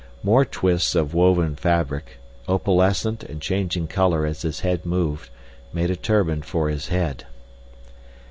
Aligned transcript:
More 0.23 0.45
twists 0.45 0.95
of 0.95 1.13
woven 1.13 1.55
fabric, 1.55 2.17
opalescent 2.47 3.23
and 3.23 3.39
changing 3.39 3.85
color 3.85 4.25
as 4.25 4.41
his 4.41 4.61
head 4.61 4.83
moved, 4.83 5.29
made 5.73 5.91
a 5.91 5.95
turban 5.95 6.41
for 6.41 6.69
his 6.69 6.87
head. 6.87 7.27